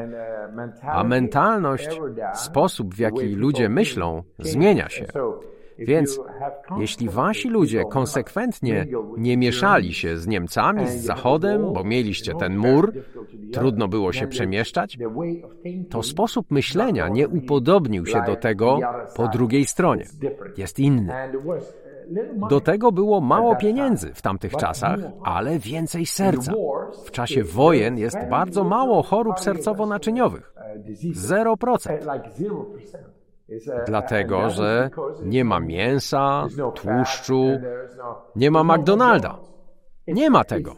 a 0.82 1.04
mentalność, 1.04 2.00
sposób 2.34 2.94
w 2.94 2.98
jaki 2.98 3.26
ludzie 3.26 3.68
myślą, 3.68 4.22
zmienia 4.38 4.88
się. 4.88 5.06
Więc 5.80 6.20
jeśli 6.78 7.08
wasi 7.08 7.48
ludzie 7.48 7.84
konsekwentnie 7.84 8.86
nie 9.16 9.36
mieszali 9.36 9.94
się 9.94 10.18
z 10.18 10.26
Niemcami, 10.26 10.86
z 10.86 11.04
Zachodem, 11.04 11.72
bo 11.72 11.84
mieliście 11.84 12.34
ten 12.34 12.56
mur, 12.56 12.92
trudno 13.52 13.88
było 13.88 14.12
się 14.12 14.26
przemieszczać, 14.26 14.98
to 15.90 16.02
sposób 16.02 16.50
myślenia 16.50 17.08
nie 17.08 17.28
upodobnił 17.28 18.06
się 18.06 18.22
do 18.26 18.36
tego 18.36 18.78
po 19.16 19.28
drugiej 19.28 19.66
stronie. 19.66 20.04
Jest 20.56 20.78
inny. 20.78 21.12
Do 22.48 22.60
tego 22.60 22.92
było 22.92 23.20
mało 23.20 23.56
pieniędzy 23.56 24.14
w 24.14 24.22
tamtych 24.22 24.52
czasach, 24.52 25.00
ale 25.22 25.58
więcej 25.58 26.06
serca. 26.06 26.52
W 27.04 27.10
czasie 27.10 27.44
wojen 27.44 27.98
jest 27.98 28.18
bardzo 28.30 28.64
mało 28.64 29.02
chorób 29.02 29.36
sercowo-naczyniowych. 29.36 30.52
0%. 31.14 31.90
Dlatego, 33.86 34.50
że 34.50 34.90
nie 35.22 35.44
ma 35.44 35.60
mięsa, 35.60 36.46
tłuszczu, 36.74 37.46
nie 38.36 38.50
ma 38.50 38.64
McDonalda. 38.64 39.38
Nie 40.06 40.30
ma 40.30 40.44
tego. 40.44 40.74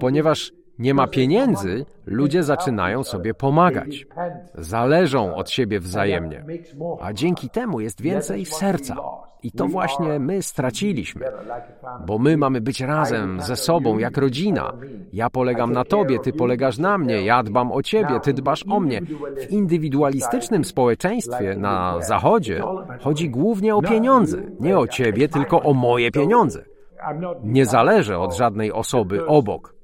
Ponieważ 0.00 0.52
nie 0.78 0.94
ma 0.94 1.06
pieniędzy, 1.06 1.86
ludzie 2.06 2.42
zaczynają 2.42 3.02
sobie 3.02 3.34
pomagać. 3.34 4.06
Zależą 4.54 5.34
od 5.34 5.50
siebie 5.50 5.80
wzajemnie. 5.80 6.44
A 7.00 7.12
dzięki 7.12 7.50
temu 7.50 7.80
jest 7.80 8.00
więcej 8.00 8.44
serca. 8.44 8.96
I 9.42 9.52
to 9.52 9.66
właśnie 9.66 10.18
my 10.18 10.42
straciliśmy. 10.42 11.26
Bo 12.06 12.18
my 12.18 12.36
mamy 12.36 12.60
być 12.60 12.80
razem, 12.80 13.40
ze 13.40 13.56
sobą, 13.56 13.98
jak 13.98 14.16
rodzina. 14.16 14.72
Ja 15.12 15.30
polegam 15.30 15.72
na 15.72 15.84
tobie, 15.84 16.18
ty 16.18 16.32
polegasz 16.32 16.78
na 16.78 16.98
mnie, 16.98 17.22
ja 17.22 17.42
dbam 17.42 17.72
o 17.72 17.82
ciebie, 17.82 18.20
ty 18.20 18.32
dbasz 18.32 18.64
o 18.68 18.80
mnie. 18.80 19.00
W 19.36 19.50
indywidualistycznym 19.50 20.64
społeczeństwie 20.64 21.56
na 21.56 22.00
Zachodzie 22.00 22.62
chodzi 23.00 23.30
głównie 23.30 23.76
o 23.76 23.82
pieniądze. 23.82 24.42
Nie 24.60 24.78
o 24.78 24.86
ciebie, 24.86 25.28
tylko 25.28 25.62
o 25.62 25.74
moje 25.74 26.10
pieniądze. 26.10 26.64
Nie 27.42 27.66
zależę 27.66 28.18
od 28.18 28.34
żadnej 28.34 28.72
osoby 28.72 29.26
obok. 29.26 29.74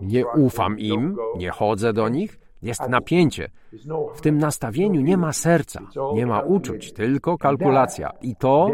Nie 0.00 0.26
ufam 0.26 0.78
im, 0.78 1.16
nie 1.36 1.50
chodzę 1.50 1.92
do 1.92 2.08
nich. 2.08 2.40
Jest 2.62 2.88
napięcie. 2.88 3.50
W 4.14 4.20
tym 4.20 4.38
nastawieniu 4.38 5.00
nie 5.00 5.16
ma 5.16 5.32
serca, 5.32 5.80
nie 6.14 6.26
ma 6.26 6.40
uczuć, 6.40 6.92
tylko 6.92 7.38
kalkulacja. 7.38 8.10
I 8.22 8.36
to 8.36 8.70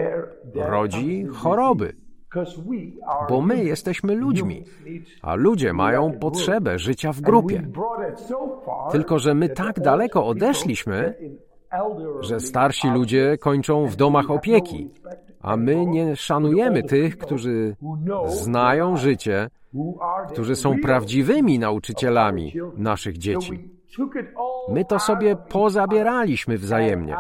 rodzi 0.55 1.27
choroby. 1.27 1.93
Bo 3.29 3.41
my 3.41 3.65
jesteśmy 3.65 4.15
ludźmi, 4.15 4.65
a 5.23 5.35
ludzie 5.35 5.73
mają 5.73 6.13
potrzebę 6.13 6.79
życia 6.79 7.13
w 7.13 7.21
grupie. 7.21 7.69
Tylko, 8.93 9.19
że 9.19 9.35
my 9.35 9.49
tak 9.49 9.81
daleko 9.81 10.27
odeszliśmy, 10.27 11.15
że 12.21 12.41
starsi 12.41 12.91
ludzie 12.91 13.39
kończą 13.39 13.87
w 13.87 13.97
domach 13.97 14.31
opieki, 14.31 14.91
a 15.47 15.57
my 15.57 15.87
nie 15.87 16.17
szanujemy 16.17 16.83
tych, 16.83 17.19
którzy 17.19 17.77
znają 18.27 18.97
życie, 18.97 19.51
którzy 20.29 20.57
są 20.57 20.75
prawdziwymi 20.83 21.59
nauczycielami 21.59 22.53
naszych 22.77 23.19
dzieci. 23.19 23.71
My 24.69 24.85
to 24.85 24.99
sobie 24.99 25.37
pozabieraliśmy 25.37 26.59
wzajemnie. 26.59 27.17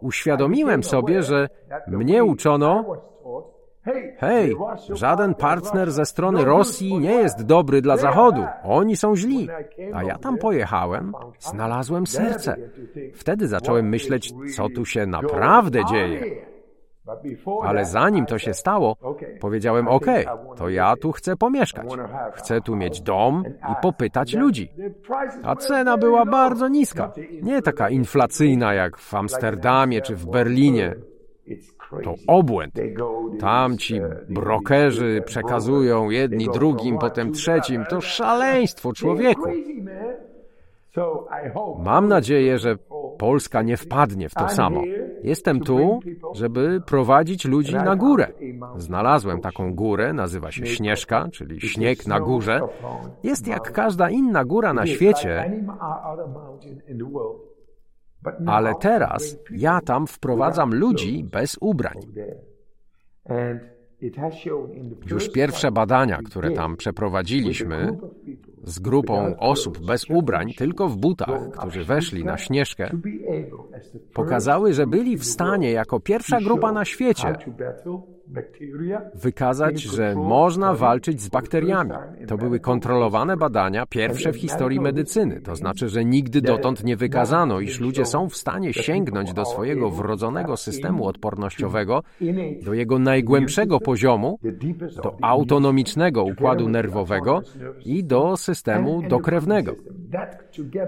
Uświadomiłem 0.00 0.82
sobie, 0.82 1.22
że 1.22 1.48
mnie 1.86 2.24
uczono, 2.24 2.84
hej, 4.18 4.56
żaden 4.90 5.34
partner 5.34 5.92
ze 5.92 6.06
strony 6.06 6.44
Rosji 6.44 6.98
nie 6.98 7.14
jest 7.14 7.42
dobry 7.42 7.82
dla 7.82 7.96
Zachodu. 7.96 8.44
Oni 8.62 8.96
są 8.96 9.16
źli. 9.16 9.48
A 9.94 10.04
ja 10.04 10.18
tam 10.18 10.38
pojechałem, 10.38 11.12
znalazłem 11.38 12.06
serce. 12.06 12.56
Wtedy 13.14 13.48
zacząłem 13.48 13.88
myśleć, 13.88 14.32
co 14.56 14.68
tu 14.68 14.84
się 14.84 15.06
naprawdę 15.06 15.84
dzieje. 15.84 16.55
Ale 17.62 17.84
zanim 17.84 18.26
to 18.26 18.38
się 18.38 18.54
stało, 18.54 18.96
powiedziałem: 19.40 19.88
OK, 19.88 20.06
to 20.56 20.68
ja 20.68 20.96
tu 20.96 21.12
chcę 21.12 21.36
pomieszkać. 21.36 21.86
Chcę 22.32 22.60
tu 22.60 22.76
mieć 22.76 23.00
dom 23.00 23.44
i 23.46 23.74
popytać 23.82 24.34
ludzi. 24.34 24.70
A 25.42 25.56
cena 25.56 25.96
była 25.96 26.26
bardzo 26.26 26.68
niska. 26.68 27.12
Nie 27.42 27.62
taka 27.62 27.90
inflacyjna 27.90 28.74
jak 28.74 28.98
w 28.98 29.14
Amsterdamie 29.14 30.02
czy 30.02 30.16
w 30.16 30.26
Berlinie. 30.26 30.94
To 32.04 32.14
obłęd. 32.26 32.74
Tam 33.40 33.78
ci 33.78 34.00
brokerzy 34.28 35.22
przekazują 35.26 36.10
jedni 36.10 36.48
drugim, 36.52 36.98
potem 36.98 37.32
trzecim. 37.32 37.84
To 37.90 38.00
szaleństwo 38.00 38.92
człowieku. 38.92 39.42
Mam 41.78 42.08
nadzieję, 42.08 42.58
że 42.58 42.76
Polska 43.18 43.62
nie 43.62 43.76
wpadnie 43.76 44.28
w 44.28 44.34
to 44.34 44.48
samo. 44.48 44.82
Jestem 45.22 45.60
tu, 45.60 46.00
żeby 46.34 46.80
prowadzić 46.86 47.44
ludzi 47.44 47.74
na 47.74 47.96
górę. 47.96 48.28
Znalazłem 48.76 49.40
taką 49.40 49.74
górę, 49.74 50.12
nazywa 50.12 50.50
się 50.52 50.66
Śnieżka, 50.66 51.28
czyli 51.32 51.60
śnieg 51.60 52.06
na 52.06 52.20
górze. 52.20 52.60
Jest 53.22 53.46
jak 53.46 53.72
każda 53.72 54.10
inna 54.10 54.44
góra 54.44 54.72
na 54.72 54.86
świecie, 54.86 55.62
ale 58.46 58.74
teraz 58.80 59.38
ja 59.50 59.80
tam 59.80 60.06
wprowadzam 60.06 60.74
ludzi 60.74 61.24
bez 61.32 61.56
ubrań. 61.60 61.96
Już 65.10 65.32
pierwsze 65.32 65.72
badania, 65.72 66.18
które 66.24 66.50
tam 66.50 66.76
przeprowadziliśmy 66.76 67.98
z 68.66 68.78
grupą 68.78 69.36
osób 69.38 69.86
bez 69.86 70.10
ubrań, 70.10 70.52
tylko 70.56 70.88
w 70.88 70.96
butach, 70.96 71.50
którzy 71.58 71.84
weszli 71.84 72.24
na 72.24 72.38
śnieżkę, 72.38 72.90
pokazały, 74.12 74.72
że 74.72 74.86
byli 74.86 75.16
w 75.16 75.24
stanie 75.24 75.72
jako 75.72 76.00
pierwsza 76.00 76.40
grupa 76.40 76.72
na 76.72 76.84
świecie 76.84 77.34
wykazać, 79.14 79.82
że 79.82 80.14
można 80.14 80.74
walczyć 80.74 81.20
z 81.20 81.28
bakteriami. 81.28 81.92
To 82.28 82.36
były 82.38 82.60
kontrolowane 82.60 83.36
badania, 83.36 83.86
pierwsze 83.86 84.32
w 84.32 84.36
historii 84.36 84.80
medycyny. 84.80 85.40
To 85.40 85.56
znaczy, 85.56 85.88
że 85.88 86.04
nigdy 86.04 86.40
dotąd 86.40 86.84
nie 86.84 86.96
wykazano, 86.96 87.60
iż 87.60 87.80
ludzie 87.80 88.06
są 88.06 88.28
w 88.28 88.36
stanie 88.36 88.72
sięgnąć 88.72 89.32
do 89.32 89.44
swojego 89.44 89.90
wrodzonego 89.90 90.56
systemu 90.56 91.06
odpornościowego, 91.06 92.02
do 92.64 92.74
jego 92.74 92.98
najgłębszego 92.98 93.80
poziomu, 93.80 94.38
do 95.02 95.16
autonomicznego 95.22 96.24
układu 96.24 96.68
nerwowego 96.68 97.42
i 97.84 98.04
do 98.04 98.36
systemu 98.36 99.02
dokrewnego. 99.08 99.74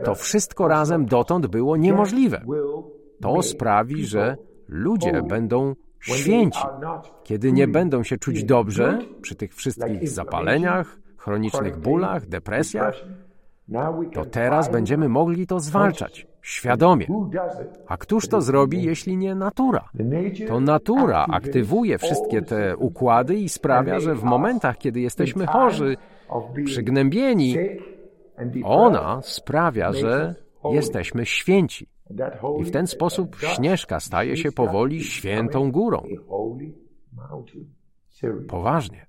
To 0.05 0.15
wszystko 0.15 0.69
razem 0.69 1.07
dotąd 1.07 1.47
było 1.47 1.77
niemożliwe. 1.77 2.41
To 3.21 3.43
sprawi, 3.43 4.05
że 4.05 4.37
ludzie 4.69 5.23
będą 5.23 5.75
święci, 6.01 6.61
kiedy 7.25 7.53
nie 7.53 7.69
będą 7.69 8.03
się 8.03 8.19
czuć 8.19 8.45
dobrze 8.45 8.99
przy 9.23 9.35
tych 9.35 9.55
wszystkich 9.55 10.09
zapaleniach, 10.09 10.99
chronicznych 11.17 11.79
bólach, 11.79 12.27
depresjach, 12.27 12.95
to 14.15 14.25
teraz 14.25 14.71
będziemy 14.71 15.09
mogli 15.09 15.47
to 15.47 15.61
zwalczać 15.61 16.27
świadomie. 16.43 17.07
A 17.87 17.97
któż 17.97 18.29
to 18.29 18.41
zrobi, 18.41 18.83
jeśli 18.83 19.17
nie 19.17 19.35
natura? 19.35 19.89
To 20.49 20.61
natura 20.61 21.27
aktywuje 21.31 21.99
wszystkie 21.99 22.43
te 22.43 22.77
układy 22.77 23.35
i 23.35 23.49
sprawia, 23.49 24.01
że 24.01 24.15
w 24.15 24.25
momentach, 24.25 24.79
kiedy 24.79 25.01
jesteśmy 25.01 25.47
chorzy, 25.47 25.97
przygnębieni, 26.65 27.57
ona 28.65 29.21
sprawia, 29.23 29.93
że 29.93 30.35
jesteśmy 30.73 31.27
święci. 31.27 31.89
I 32.61 32.65
w 32.65 32.71
ten 32.71 32.87
sposób 32.87 33.37
Śnieżka 33.57 34.01
staje 34.01 34.37
się 34.37 34.53
powoli 34.53 35.05
świętą 35.05 35.73
górą. 35.73 36.03
Poważnie. 38.49 39.08